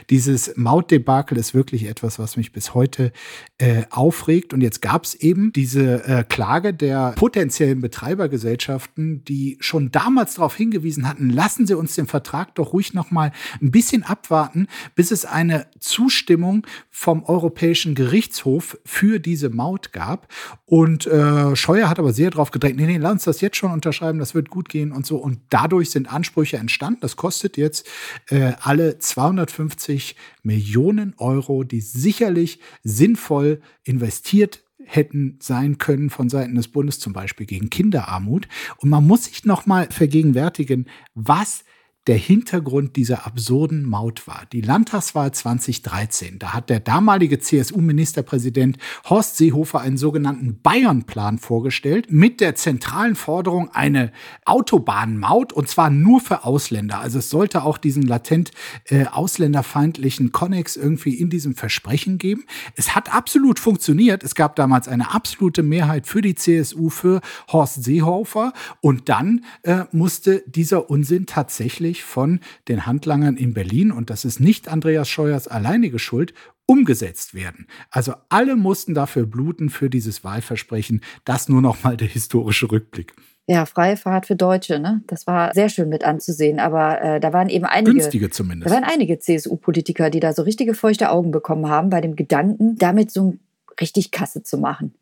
[0.10, 3.12] dieses Mautdebakel ist wirklich etwas, was mich bis heute
[3.58, 4.54] äh, aufregt.
[4.54, 10.56] Und jetzt gab es eben diese äh, Klage der potenziellen Betreibergesellschaften, die schon damals darauf
[10.56, 15.12] hingewiesen hatten, lassen Sie uns den Vertrag doch ruhig noch mal ein bisschen abwarten, bis
[15.12, 20.28] es eine Zustimmung vom Europäischen Gerichtshof für diese Maut gab.
[20.66, 23.72] Und äh, Scheuer hat aber sehr darauf gedrängt, nee, nee, lass uns das jetzt schon
[23.72, 25.18] unterschreiben, das wird gut gehen und so.
[25.18, 27.00] Und dadurch sind Ansprüche entstanden.
[27.02, 27.88] Das kostet jetzt
[28.30, 36.68] äh, alle 250 Millionen Euro, die sicherlich sinnvoll investiert hätten sein können von Seiten des
[36.68, 38.48] Bundes, zum Beispiel gegen Kinderarmut.
[38.78, 41.64] Und man muss sich noch mal vergegenwärtigen, was
[42.08, 44.44] der Hintergrund dieser absurden Maut war.
[44.52, 48.78] Die Landtagswahl 2013, da hat der damalige CSU-Ministerpräsident
[49.10, 54.12] Horst Seehofer einen sogenannten Bayern-Plan vorgestellt mit der zentralen Forderung eine
[54.46, 57.00] Autobahnmaut und zwar nur für Ausländer.
[57.00, 58.52] Also es sollte auch diesen latent
[58.86, 62.46] äh, ausländerfeindlichen Konnex irgendwie in diesem Versprechen geben.
[62.76, 64.24] Es hat absolut funktioniert.
[64.24, 69.86] Es gab damals eine absolute Mehrheit für die CSU, für Horst Seehofer und dann äh,
[69.92, 75.10] musste dieser Unsinn tatsächlich tatsächlich von den Handlangern in Berlin, und das ist nicht Andreas
[75.10, 76.34] Scheuers alleinige Schuld,
[76.68, 77.68] umgesetzt werden.
[77.92, 81.02] Also alle mussten dafür bluten für dieses Wahlversprechen.
[81.24, 83.14] Das nur noch mal der historische Rückblick.
[83.48, 85.04] Ja, freie Fahrt für Deutsche, ne?
[85.06, 86.60] Das war sehr schön mit anzusehen.
[86.60, 87.92] Aber äh, da waren eben einige.
[87.92, 88.72] Günstige zumindest.
[88.72, 92.78] Da waren einige CSU-Politiker, die da so richtige feuchte Augen bekommen haben bei dem Gedanken,
[92.78, 93.36] damit so
[93.80, 94.96] richtig Kasse zu machen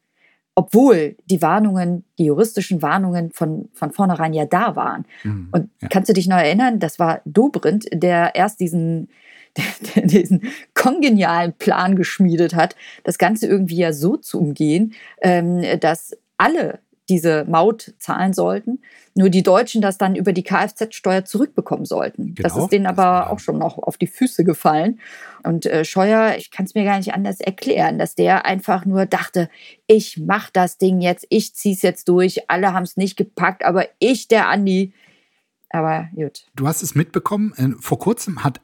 [0.55, 5.05] obwohl die Warnungen, die juristischen Warnungen von, von vornherein ja da waren.
[5.23, 5.87] Mhm, und ja.
[5.89, 9.09] kannst du dich noch erinnern, das war Dobrindt, der erst diesen,
[9.95, 16.17] der, diesen kongenialen Plan geschmiedet hat, das Ganze irgendwie ja so zu umgehen, ähm, dass
[16.37, 16.79] alle
[17.13, 18.79] diese Maut zahlen sollten,
[19.13, 22.33] nur die Deutschen das dann über die Kfz-Steuer zurückbekommen sollten.
[22.33, 24.99] Genau, das ist denen aber auch schon noch auf die Füße gefallen.
[25.43, 29.05] Und äh, Scheuer, ich kann es mir gar nicht anders erklären, dass der einfach nur
[29.05, 29.47] dachte,
[29.85, 33.85] ich mach das Ding jetzt, ich zieh's jetzt durch, alle haben es nicht gepackt, aber
[33.99, 34.93] ich, der Andi,
[35.69, 36.45] aber gut.
[36.55, 38.59] Du hast es mitbekommen, äh, vor kurzem hat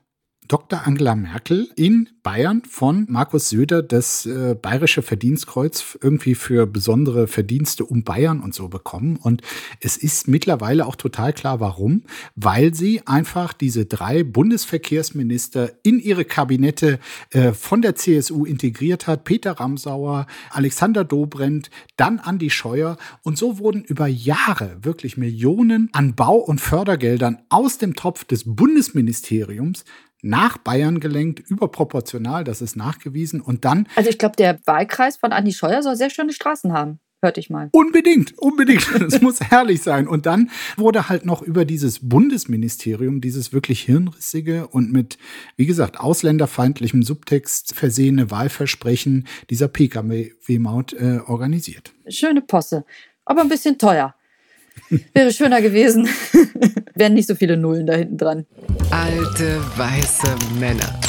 [0.49, 0.87] Dr.
[0.87, 7.85] Angela Merkel in Bayern von Markus Söder das äh, Bayerische Verdienstkreuz irgendwie für besondere Verdienste
[7.85, 9.17] um Bayern und so bekommen.
[9.17, 9.43] Und
[9.79, 12.03] es ist mittlerweile auch total klar, warum.
[12.35, 19.25] Weil sie einfach diese drei Bundesverkehrsminister in ihre Kabinette äh, von der CSU integriert hat.
[19.25, 22.97] Peter Ramsauer, Alexander Dobrindt, dann Andi Scheuer.
[23.21, 28.45] Und so wurden über Jahre wirklich Millionen an Bau- und Fördergeldern aus dem Topf des
[28.45, 29.85] Bundesministeriums
[30.21, 33.41] nach Bayern gelenkt, überproportional, das ist nachgewiesen.
[33.41, 33.87] Und dann.
[33.95, 36.99] Also ich glaube, der Wahlkreis von Andi Scheuer soll sehr schöne Straßen haben.
[37.21, 37.67] Hörte ich mal.
[37.73, 38.87] Unbedingt, unbedingt.
[38.99, 40.07] Das muss herrlich sein.
[40.07, 45.17] Und dann wurde halt noch über dieses Bundesministerium, dieses wirklich hirnrissige und mit,
[45.57, 51.93] wie gesagt, ausländerfeindlichem Subtext versehene Wahlversprechen dieser Pkw-Maut äh, organisiert.
[52.07, 52.85] Schöne Posse,
[53.25, 54.15] aber ein bisschen teuer.
[55.13, 56.07] Wäre schöner gewesen.
[56.95, 58.45] Wären nicht so viele Nullen da hinten dran.
[58.91, 60.99] Alte weiße Männer.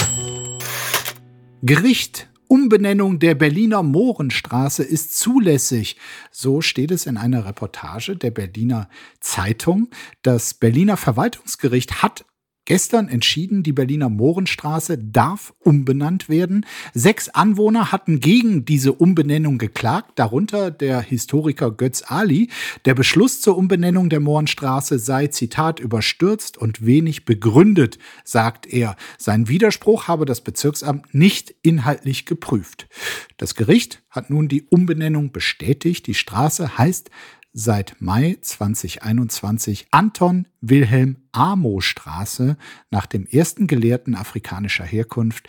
[1.63, 2.29] Gericht.
[2.49, 5.97] Umbenennung der Berliner Mohrenstraße ist zulässig.
[6.33, 8.89] So steht es in einer Reportage der Berliner
[9.21, 9.89] Zeitung.
[10.23, 12.25] Das Berliner Verwaltungsgericht hat
[12.65, 16.67] gestern entschieden, die Berliner Mohrenstraße darf umbenannt werden.
[16.95, 22.51] Sechs Anwohner hatten gegen diese Umbenennung geklagt, darunter der Historiker Götz Ali.
[22.85, 28.97] Der Beschluss zur Umbenennung der Mohrenstraße sei, Zitat, überstürzt und wenig begründet, sagt er.
[29.19, 32.89] Sein Widerspruch habe das Bezirksamt nicht inhaltlich geprüft.
[33.37, 36.07] Das Gericht hat nun die Umbenennung bestätigt.
[36.07, 37.11] Die Straße heißt
[37.53, 42.57] seit Mai 2021 Anton Wilhelm Amo Straße
[42.91, 45.49] nach dem ersten Gelehrten afrikanischer Herkunft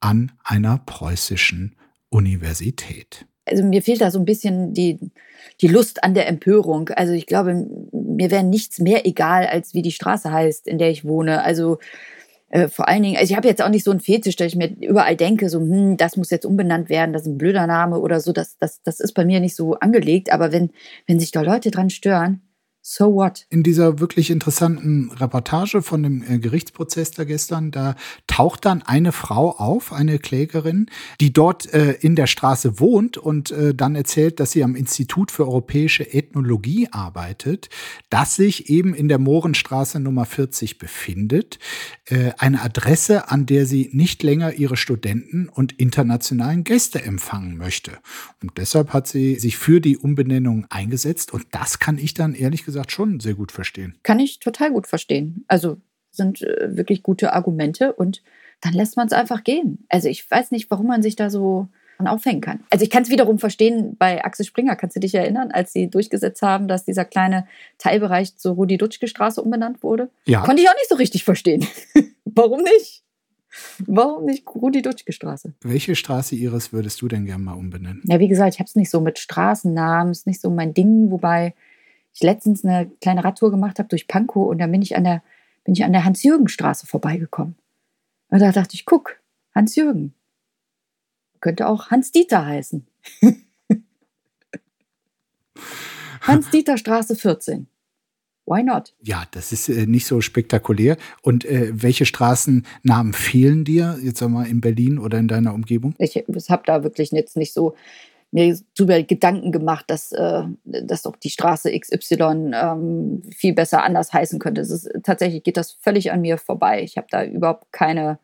[0.00, 1.76] an einer preußischen
[2.10, 3.26] Universität.
[3.46, 4.98] Also mir fehlt da so ein bisschen die,
[5.60, 6.90] die Lust an der Empörung.
[6.90, 10.90] Also ich glaube, mir wäre nichts mehr egal, als wie die Straße heißt, in der
[10.90, 11.42] ich wohne.
[11.42, 11.78] Also
[12.50, 14.56] äh, vor allen Dingen, also ich habe jetzt auch nicht so einen Fetisch, dass ich
[14.56, 17.98] mir überall denke, so, hm, das muss jetzt umbenannt werden, das ist ein blöder Name
[17.98, 18.32] oder so.
[18.32, 20.32] Das, das, das ist bei mir nicht so angelegt.
[20.32, 20.70] Aber wenn,
[21.06, 22.40] wenn sich da Leute dran stören,
[22.80, 23.44] So what?
[23.50, 27.96] In dieser wirklich interessanten Reportage von dem äh, Gerichtsprozess da gestern, da
[28.28, 30.86] taucht dann eine Frau auf, eine Klägerin,
[31.20, 35.32] die dort äh, in der Straße wohnt und äh, dann erzählt, dass sie am Institut
[35.32, 37.68] für europäische Ethnologie arbeitet,
[38.10, 41.58] das sich eben in der Mohrenstraße Nummer 40 befindet.
[42.04, 47.98] Äh, eine Adresse, an der sie nicht länger ihre Studenten und internationalen Gäste empfangen möchte.
[48.40, 52.64] Und deshalb hat sie sich für die Umbenennung eingesetzt und das kann ich dann ehrlich
[52.64, 53.94] gesagt gesagt schon sehr gut verstehen.
[54.02, 55.46] Kann ich total gut verstehen.
[55.48, 55.78] Also
[56.10, 58.22] sind äh, wirklich gute Argumente und
[58.60, 59.86] dann lässt man es einfach gehen.
[59.88, 62.60] Also ich weiß nicht, warum man sich da so aufhängen kann.
[62.68, 65.88] Also ich kann es wiederum verstehen bei Axel Springer, kannst du dich erinnern, als sie
[65.88, 70.10] durchgesetzt haben, dass dieser kleine Teilbereich zur Rudi-Dutschke-Straße umbenannt wurde?
[70.26, 70.42] Ja.
[70.42, 71.66] Konnte ich auch nicht so richtig verstehen.
[72.24, 73.02] warum nicht?
[73.86, 75.54] Warum nicht Rudi-Dutschke-Straße?
[75.62, 78.02] Welche Straße Iris würdest du denn gerne mal umbenennen?
[78.04, 81.10] Ja, wie gesagt, ich habe es nicht so mit Straßennamen, ist nicht so mein Ding,
[81.10, 81.54] wobei
[82.18, 85.22] ich letztens eine kleine Radtour gemacht habe durch Pankow und dann bin ich an der,
[85.62, 87.54] bin ich an der Hans-Jürgen-Straße vorbeigekommen.
[88.28, 89.20] Und da dachte ich, guck,
[89.54, 90.14] Hans-Jürgen.
[91.40, 92.84] Könnte auch Hans-Dieter heißen.
[96.22, 97.68] Hans-Dieter-Straße 14.
[98.46, 98.94] Why not?
[99.00, 100.96] Ja, das ist äh, nicht so spektakulär.
[101.22, 105.94] Und äh, welche Straßennamen fehlen dir, jetzt sag mal, in Berlin oder in deiner Umgebung?
[105.98, 107.76] Ich habe da wirklich jetzt nicht so
[108.30, 114.12] mir darüber Gedanken gemacht, dass, äh, dass doch die Straße XY ähm, viel besser anders
[114.12, 114.60] heißen könnte.
[114.60, 116.82] Ist, tatsächlich geht das völlig an mir vorbei.
[116.82, 118.18] Ich habe da überhaupt keine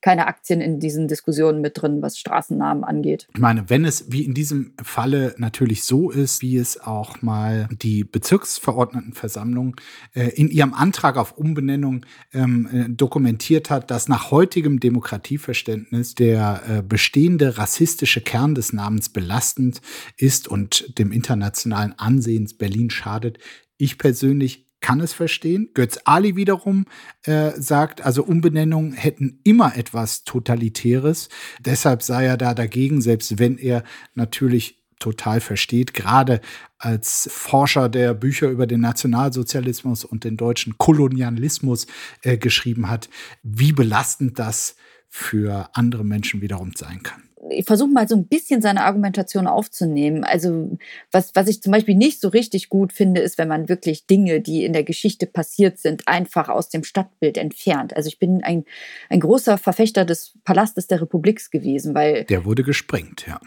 [0.00, 3.28] keine Aktien in diesen Diskussionen mit drin, was Straßennamen angeht.
[3.34, 7.68] Ich meine, wenn es wie in diesem Falle natürlich so ist, wie es auch mal
[7.82, 9.76] die Bezirksverordnetenversammlung
[10.14, 16.62] äh, in ihrem Antrag auf Umbenennung ähm, äh, dokumentiert hat, dass nach heutigem Demokratieverständnis der
[16.68, 19.80] äh, bestehende rassistische Kern des Namens belastend
[20.16, 23.38] ist und dem internationalen Ansehens Berlin schadet.
[23.76, 25.70] Ich persönlich kann es verstehen.
[25.74, 26.86] Götz Ali wiederum
[27.24, 31.28] äh, sagt, also Umbenennungen hätten immer etwas Totalitäres.
[31.60, 36.40] Deshalb sei er da dagegen, selbst wenn er natürlich total versteht, gerade
[36.78, 41.86] als Forscher, der Bücher über den Nationalsozialismus und den deutschen Kolonialismus
[42.22, 43.08] äh, geschrieben hat,
[43.42, 44.76] wie belastend das
[45.08, 50.24] für andere Menschen wiederum sein kann ich versuche mal so ein bisschen seine Argumentation aufzunehmen.
[50.24, 50.76] Also
[51.10, 54.40] was, was ich zum Beispiel nicht so richtig gut finde, ist, wenn man wirklich Dinge,
[54.40, 57.96] die in der Geschichte passiert sind, einfach aus dem Stadtbild entfernt.
[57.96, 58.64] Also ich bin ein,
[59.08, 62.24] ein großer Verfechter des Palastes der Republik gewesen, weil...
[62.24, 63.40] Der wurde gesprengt, ja.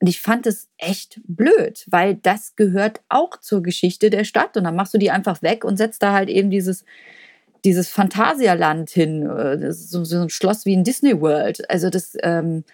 [0.00, 4.56] Und ich fand es echt blöd, weil das gehört auch zur Geschichte der Stadt.
[4.56, 6.84] Und dann machst du die einfach weg und setzt da halt eben dieses
[7.64, 11.68] dieses Phantasialand hin, äh, so, ein Schloss wie in Disney World.
[11.70, 12.64] Also das ähm,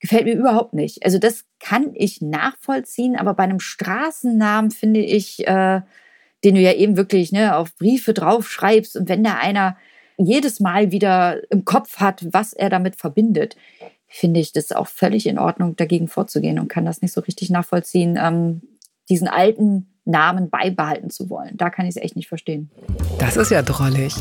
[0.00, 1.04] gefällt mir überhaupt nicht.
[1.04, 5.82] Also das kann ich nachvollziehen, aber bei einem Straßennamen finde ich, äh,
[6.42, 9.76] den du ja eben wirklich ne, auf Briefe draufschreibst und wenn da einer
[10.16, 13.56] jedes Mal wieder im Kopf hat, was er damit verbindet,
[14.06, 17.50] finde ich das auch völlig in Ordnung, dagegen vorzugehen und kann das nicht so richtig
[17.50, 18.62] nachvollziehen, ähm,
[19.08, 21.56] diesen alten Namen beibehalten zu wollen.
[21.56, 22.70] Da kann ich es echt nicht verstehen.
[23.18, 24.14] Das ist ja drollig.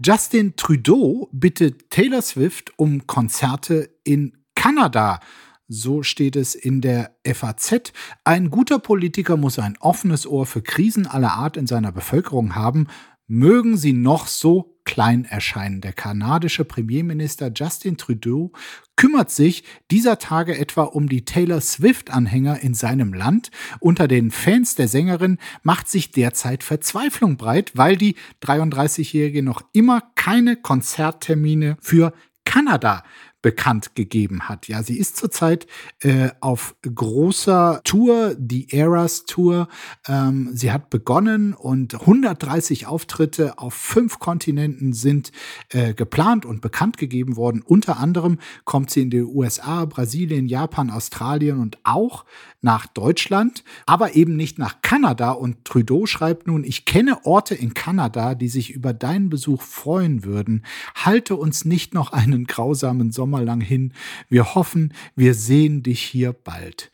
[0.00, 5.18] Justin Trudeau bittet Taylor Swift um Konzerte in Kanada.
[5.66, 7.92] So steht es in der FAZ.
[8.24, 12.86] Ein guter Politiker muss ein offenes Ohr für Krisen aller Art in seiner Bevölkerung haben.
[13.28, 15.82] Mögen sie noch so klein erscheinen.
[15.82, 18.52] Der kanadische Premierminister Justin Trudeau
[18.96, 23.50] kümmert sich dieser Tage etwa um die Taylor Swift-Anhänger in seinem Land.
[23.80, 30.02] Unter den Fans der Sängerin macht sich derzeit Verzweiflung breit, weil die 33-Jährige noch immer
[30.14, 32.14] keine Konzerttermine für
[32.46, 33.04] Kanada
[33.48, 34.68] bekannt gegeben hat.
[34.68, 35.66] Ja, sie ist zurzeit
[36.00, 39.68] äh, auf großer Tour, die Eras Tour.
[40.06, 45.32] Ähm, sie hat begonnen und 130 Auftritte auf fünf Kontinenten sind
[45.70, 47.62] äh, geplant und bekannt gegeben worden.
[47.62, 52.26] Unter anderem kommt sie in die USA, Brasilien, Japan, Australien und auch
[52.60, 55.30] nach Deutschland, aber eben nicht nach Kanada.
[55.30, 60.24] Und Trudeau schreibt nun, ich kenne Orte in Kanada, die sich über deinen Besuch freuen
[60.24, 60.64] würden.
[60.94, 63.92] Halte uns nicht noch einen grausamen Sommer lang hin.
[64.28, 66.90] Wir hoffen, wir sehen dich hier bald.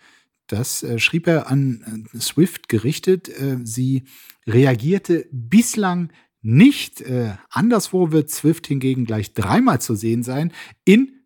[0.46, 3.28] Das äh, schrieb er an äh, Swift gerichtet.
[3.28, 4.04] Äh, sie
[4.46, 7.00] reagierte bislang nicht.
[7.00, 10.52] Äh, anderswo wird Swift hingegen gleich dreimal zu sehen sein.
[10.84, 11.23] In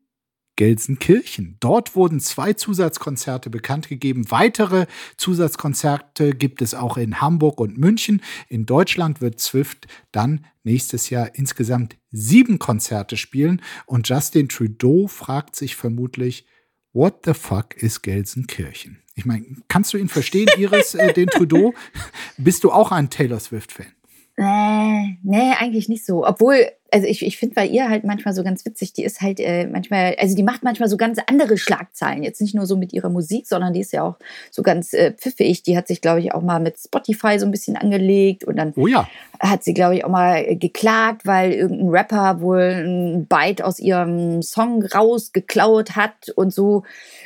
[0.58, 1.56] Gelsenkirchen.
[1.60, 4.28] Dort wurden zwei Zusatzkonzerte bekannt gegeben.
[4.30, 8.20] Weitere Zusatzkonzerte gibt es auch in Hamburg und München.
[8.48, 13.62] In Deutschland wird Swift dann nächstes Jahr insgesamt sieben Konzerte spielen.
[13.86, 16.44] Und Justin Trudeau fragt sich vermutlich,
[16.92, 18.98] What the fuck ist Gelsenkirchen?
[19.14, 21.72] Ich meine, kannst du ihn verstehen, Iris, äh, den Trudeau?
[22.36, 23.92] Bist du auch ein Taylor Swift-Fan?
[24.36, 26.26] Äh, nee, eigentlich nicht so.
[26.26, 29.40] Obwohl, also ich, ich finde bei ihr halt manchmal so ganz witzig, die ist halt
[29.40, 32.22] äh, manchmal, also die macht manchmal so ganz andere Schlagzeilen.
[32.22, 34.16] Jetzt nicht nur so mit ihrer Musik, sondern die ist ja auch
[34.50, 35.62] so ganz äh, pfiffig.
[35.62, 38.72] Die hat sich, glaube ich, auch mal mit Spotify so ein bisschen angelegt und dann
[38.76, 39.08] oh ja.
[39.38, 44.42] hat sie, glaube ich, auch mal geklagt, weil irgendein Rapper wohl ein Byte aus ihrem
[44.42, 46.84] Song rausgeklaut hat und so.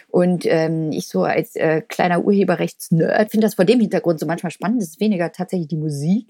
[0.09, 4.53] Und ähm, ich so als äh, kleiner Urheberrechtsnerd finde das vor dem Hintergrund so manchmal
[4.53, 4.83] spannend.
[4.83, 6.29] Das ist weniger tatsächlich die Musik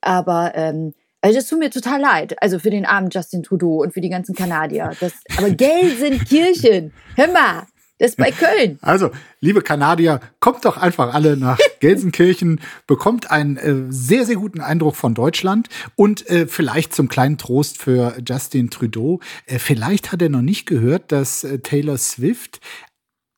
[0.00, 2.40] aber ähm, also das tut mir total leid.
[2.42, 4.92] Also für den armen Justin Trudeau und für die ganzen Kanadier.
[5.00, 7.66] Das, aber Gelsenkirchen, hör mal,
[7.98, 8.78] Das ist bei Köln.
[8.80, 9.10] Also,
[9.40, 14.94] liebe Kanadier, kommt doch einfach alle nach Gelsenkirchen, bekommt einen äh, sehr, sehr guten Eindruck
[14.94, 19.18] von Deutschland und äh, vielleicht zum kleinen Trost für Justin Trudeau.
[19.46, 22.60] Äh, vielleicht hat er noch nicht gehört, dass äh, Taylor Swift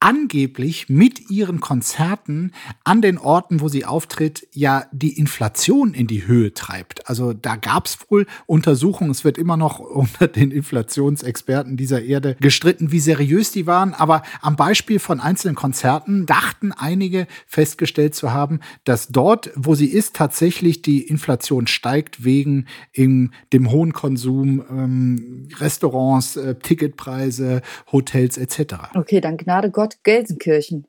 [0.01, 2.53] angeblich mit ihren Konzerten
[2.85, 7.07] an den Orten, wo sie auftritt, ja die Inflation in die Höhe treibt.
[7.09, 9.11] Also da gab es wohl Untersuchungen.
[9.11, 13.93] Es wird immer noch unter den Inflationsexperten dieser Erde gestritten, wie seriös die waren.
[13.93, 19.89] Aber am Beispiel von einzelnen Konzerten dachten einige festgestellt zu haben, dass dort, wo sie
[19.89, 27.61] ist, tatsächlich die Inflation steigt wegen in dem hohen Konsum, ähm, Restaurants, äh, Ticketpreise,
[27.93, 28.95] Hotels etc.
[28.95, 30.87] Okay, dann Gnade Gott Gott Gelsenkirchen.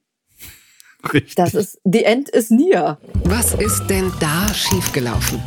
[1.14, 1.36] Richtig.
[1.36, 3.00] Das ist, the end is near.
[3.24, 5.42] Was ist denn da schiefgelaufen?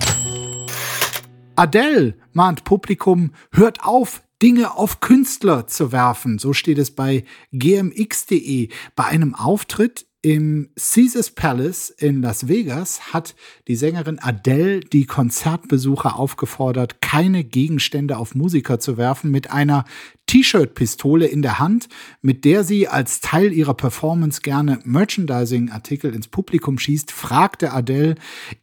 [1.55, 6.39] Adele mahnt Publikum, hört auf, Dinge auf Künstler zu werfen.
[6.41, 8.71] So steht es bei gmx.de.
[8.97, 13.35] Bei einem Auftritt im Caesars Palace in Las Vegas hat
[13.69, 19.85] die Sängerin Adele die Konzertbesucher aufgefordert, keine Gegenstände auf Musiker zu werfen, mit einer
[20.27, 21.91] T-Shirt-Pistole in der Hand,
[22.23, 28.15] mit der sie als Teil ihrer Performance gerne Merchandising-Artikel ins Publikum schießt, fragte Adele,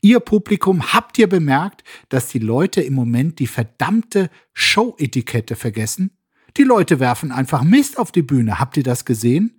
[0.01, 6.09] ihr Publikum, habt ihr bemerkt, dass die Leute im Moment die verdammte Show-Etikette vergessen?
[6.57, 8.59] Die Leute werfen einfach Mist auf die Bühne.
[8.59, 9.57] Habt ihr das gesehen?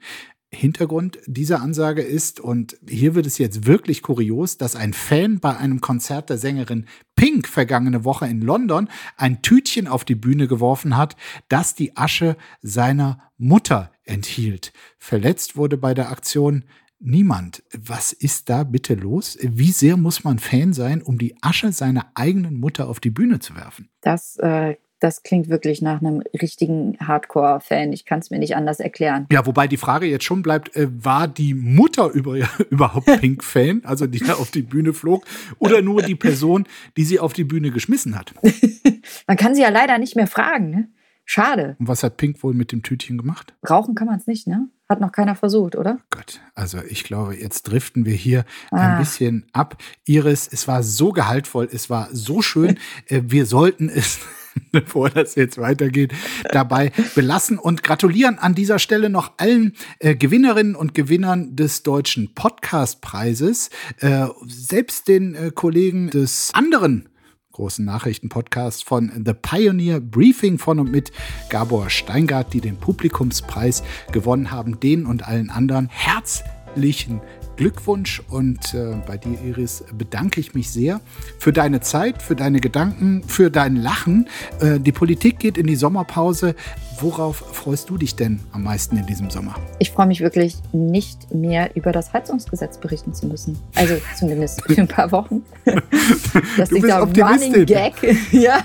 [0.54, 5.56] Hintergrund dieser Ansage ist, und hier wird es jetzt wirklich kurios, dass ein Fan bei
[5.56, 6.86] einem Konzert der Sängerin
[7.16, 11.16] Pink vergangene Woche in London ein Tütchen auf die Bühne geworfen hat,
[11.48, 14.72] das die Asche seiner Mutter enthielt.
[14.98, 16.64] Verletzt wurde bei der Aktion
[16.98, 17.62] niemand.
[17.76, 19.38] Was ist da bitte los?
[19.40, 23.40] Wie sehr muss man Fan sein, um die Asche seiner eigenen Mutter auf die Bühne
[23.40, 23.88] zu werfen?
[24.02, 27.92] Das äh, das klingt wirklich nach einem richtigen Hardcore-Fan.
[27.92, 29.26] Ich kann es mir nicht anders erklären.
[29.32, 32.36] Ja, wobei die Frage jetzt schon bleibt, äh, war die Mutter über,
[32.70, 35.24] überhaupt Pink-Fan, also die da auf die Bühne flog,
[35.58, 38.32] oder nur die Person, die sie auf die Bühne geschmissen hat?
[39.26, 40.88] man kann sie ja leider nicht mehr fragen, ne?
[41.24, 41.76] Schade.
[41.78, 43.54] Und was hat Pink wohl mit dem Tütchen gemacht?
[43.68, 44.68] Rauchen kann man es nicht, ne?
[44.88, 45.98] Hat noch keiner versucht, oder?
[46.10, 48.94] Gott, also ich glaube, jetzt driften wir hier ah.
[48.94, 49.76] ein bisschen ab.
[50.04, 52.78] Iris, es war so gehaltvoll, es war so schön.
[53.06, 54.20] Äh, wir sollten es
[54.72, 56.12] bevor das jetzt weitergeht,
[56.50, 57.58] dabei belassen.
[57.58, 64.26] Und gratulieren an dieser Stelle noch allen äh, Gewinnerinnen und Gewinnern des Deutschen Podcastpreises, äh,
[64.46, 67.08] selbst den äh, Kollegen des anderen
[67.52, 71.12] großen Nachrichtenpodcasts von The Pioneer Briefing von und mit
[71.50, 77.20] Gabor Steingart, die den Publikumspreis gewonnen haben, denen und allen anderen herzlichen
[77.56, 81.00] Glückwunsch und äh, bei dir, Iris, bedanke ich mich sehr
[81.38, 84.28] für deine Zeit, für deine Gedanken, für dein Lachen.
[84.60, 86.54] Äh, die Politik geht in die Sommerpause.
[87.00, 89.56] Worauf freust du dich denn am meisten in diesem Sommer?
[89.78, 93.58] Ich freue mich wirklich nicht mehr über das Heizungsgesetz berichten zu müssen.
[93.74, 95.42] Also zumindest für ein paar Wochen.
[96.56, 97.94] Dass du dieser Running Gag,
[98.32, 98.62] ja,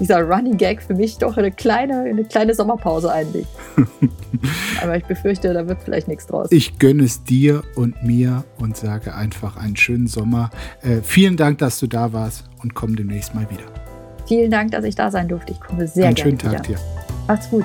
[0.00, 3.48] dieser Running Gag für mich doch eine kleine, eine kleine Sommerpause einlegt.
[4.82, 6.48] Aber ich befürchte, da wird vielleicht nichts draus.
[6.50, 8.15] Ich gönne es dir und mir
[8.58, 10.50] und sage einfach einen schönen Sommer.
[10.82, 13.64] Äh, vielen Dank, dass du da warst und komm demnächst mal wieder.
[14.26, 15.52] Vielen Dank, dass ich da sein durfte.
[15.52, 16.78] Ich komme sehr einen gerne schönen Tag wieder.
[16.78, 16.78] dir.
[17.28, 17.64] Macht's gut.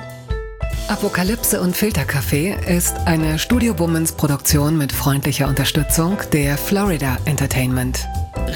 [0.88, 8.06] Apokalypse und Filterkaffee ist eine Studio Bummens Produktion mit freundlicher Unterstützung der Florida Entertainment.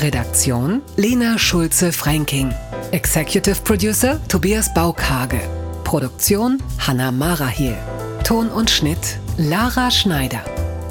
[0.02, 2.52] Redaktion Lena Schulze-Franking.
[2.92, 5.40] Executive Producer Tobias Baukage.
[5.84, 7.76] Produktion Hanna Marahiel.
[8.24, 10.42] Ton und Schnitt Lara Schneider.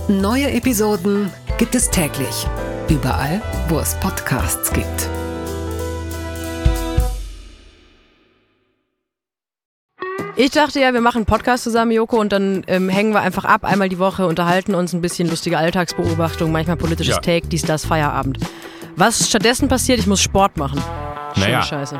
[0.08, 2.46] Neue Episoden gibt es täglich.
[2.90, 5.10] Überall, wo es Podcasts gibt.
[10.36, 13.46] Ich dachte ja, wir machen einen Podcast zusammen, Joko, und dann ähm, hängen wir einfach
[13.46, 17.22] ab, einmal die Woche, unterhalten uns ein bisschen lustige Alltagsbeobachtung, manchmal politisches ja.
[17.22, 18.38] Take, dies, das, Feierabend.
[18.96, 20.84] Was stattdessen passiert, ich muss Sport machen.
[21.34, 22.00] Schöne naja, Scheiße.